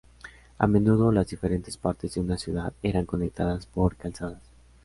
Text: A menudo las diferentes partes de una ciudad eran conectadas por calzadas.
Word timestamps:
A 0.57 0.65
menudo 0.65 1.11
las 1.11 1.27
diferentes 1.27 1.77
partes 1.77 2.15
de 2.15 2.21
una 2.21 2.35
ciudad 2.39 2.73
eran 2.81 3.05
conectadas 3.05 3.67
por 3.67 3.97
calzadas. 3.97 4.41